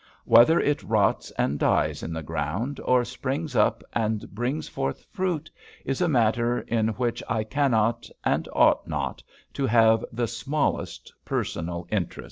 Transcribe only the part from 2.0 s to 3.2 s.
in the ground, or